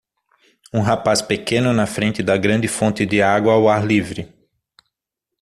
[0.73, 4.33] Um rapaz pequeno na frente da grande fonte de água ao ar livre.